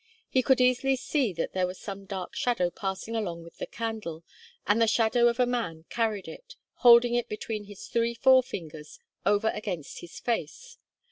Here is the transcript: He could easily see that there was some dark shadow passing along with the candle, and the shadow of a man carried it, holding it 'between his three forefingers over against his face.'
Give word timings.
He 0.31 0.41
could 0.41 0.59
easily 0.59 0.95
see 0.95 1.31
that 1.33 1.53
there 1.53 1.67
was 1.67 1.79
some 1.79 2.05
dark 2.05 2.33
shadow 2.33 2.71
passing 2.71 3.15
along 3.15 3.43
with 3.43 3.57
the 3.59 3.67
candle, 3.67 4.23
and 4.65 4.81
the 4.81 4.87
shadow 4.87 5.27
of 5.27 5.39
a 5.39 5.45
man 5.45 5.85
carried 5.91 6.27
it, 6.27 6.55
holding 6.77 7.13
it 7.13 7.29
'between 7.29 7.65
his 7.65 7.85
three 7.87 8.15
forefingers 8.15 8.97
over 9.27 9.49
against 9.49 9.99
his 9.99 10.19
face.' 10.19 10.79